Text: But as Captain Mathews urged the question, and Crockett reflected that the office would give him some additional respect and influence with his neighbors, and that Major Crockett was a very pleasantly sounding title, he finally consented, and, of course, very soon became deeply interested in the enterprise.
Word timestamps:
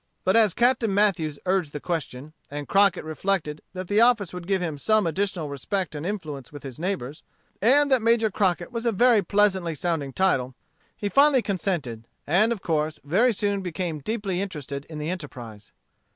But 0.23 0.35
as 0.35 0.55
Captain 0.55 0.91
Mathews 0.91 1.37
urged 1.45 1.73
the 1.73 1.79
question, 1.79 2.33
and 2.49 2.67
Crockett 2.67 3.03
reflected 3.03 3.61
that 3.73 3.87
the 3.87 4.01
office 4.01 4.33
would 4.33 4.47
give 4.47 4.59
him 4.59 4.79
some 4.79 5.05
additional 5.05 5.47
respect 5.47 5.93
and 5.93 6.07
influence 6.07 6.51
with 6.51 6.63
his 6.63 6.79
neighbors, 6.79 7.21
and 7.61 7.91
that 7.91 8.01
Major 8.01 8.31
Crockett 8.31 8.71
was 8.71 8.87
a 8.87 8.91
very 8.91 9.21
pleasantly 9.21 9.75
sounding 9.75 10.11
title, 10.11 10.55
he 10.97 11.07
finally 11.07 11.43
consented, 11.43 12.07
and, 12.25 12.51
of 12.51 12.63
course, 12.63 12.99
very 13.03 13.31
soon 13.31 13.61
became 13.61 13.99
deeply 13.99 14.41
interested 14.41 14.85
in 14.85 14.97
the 14.97 15.11
enterprise. 15.11 15.71